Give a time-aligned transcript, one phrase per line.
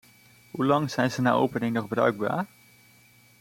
[0.51, 2.45] Hoe lang zijn ze na opening nog bruikbaar?